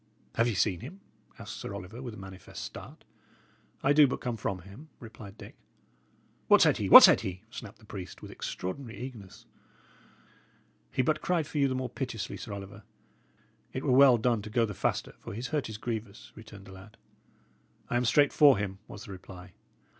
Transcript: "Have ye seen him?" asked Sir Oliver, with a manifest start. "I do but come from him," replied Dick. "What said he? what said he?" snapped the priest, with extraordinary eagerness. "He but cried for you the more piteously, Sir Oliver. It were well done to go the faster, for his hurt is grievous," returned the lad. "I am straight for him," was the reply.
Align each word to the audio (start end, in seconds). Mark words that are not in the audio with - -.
"Have 0.33 0.47
ye 0.47 0.55
seen 0.55 0.79
him?" 0.79 0.99
asked 1.37 1.57
Sir 1.57 1.75
Oliver, 1.75 2.01
with 2.01 2.15
a 2.15 2.17
manifest 2.17 2.63
start. 2.63 3.03
"I 3.83 3.93
do 3.93 4.07
but 4.07 4.19
come 4.19 4.35
from 4.35 4.63
him," 4.63 4.89
replied 4.99 5.37
Dick. 5.37 5.53
"What 6.47 6.59
said 6.63 6.77
he? 6.77 6.89
what 6.89 7.03
said 7.03 7.21
he?" 7.21 7.43
snapped 7.51 7.77
the 7.77 7.85
priest, 7.85 8.19
with 8.19 8.31
extraordinary 8.31 8.97
eagerness. 8.99 9.45
"He 10.89 11.03
but 11.03 11.21
cried 11.21 11.45
for 11.45 11.59
you 11.59 11.67
the 11.67 11.75
more 11.75 11.87
piteously, 11.87 12.37
Sir 12.37 12.51
Oliver. 12.51 12.81
It 13.73 13.83
were 13.83 13.91
well 13.91 14.17
done 14.17 14.41
to 14.41 14.49
go 14.49 14.65
the 14.65 14.73
faster, 14.73 15.13
for 15.19 15.35
his 15.35 15.49
hurt 15.49 15.69
is 15.69 15.77
grievous," 15.77 16.31
returned 16.33 16.65
the 16.65 16.71
lad. 16.71 16.97
"I 17.87 17.95
am 17.95 18.05
straight 18.05 18.33
for 18.33 18.57
him," 18.57 18.79
was 18.87 19.03
the 19.05 19.11
reply. 19.11 19.53